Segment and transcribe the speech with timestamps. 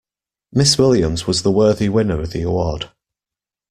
[0.51, 2.89] Miss Williams was the worthy winner of the award.